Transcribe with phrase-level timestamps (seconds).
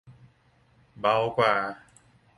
[0.99, 1.53] เบากว่า